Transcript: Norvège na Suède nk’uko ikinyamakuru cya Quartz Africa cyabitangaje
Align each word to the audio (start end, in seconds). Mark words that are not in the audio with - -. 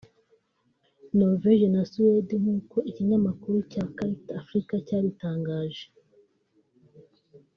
Norvège 1.19 1.63
na 1.75 1.83
Suède 1.91 2.31
nk’uko 2.41 2.77
ikinyamakuru 2.89 3.57
cya 3.71 3.83
Quartz 3.95 4.25
Africa 4.41 4.75
cyabitangaje 4.87 5.85